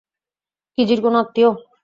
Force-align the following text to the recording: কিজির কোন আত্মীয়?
কিজির 0.77 0.99
কোন 1.03 1.13
আত্মীয়? 1.21 1.49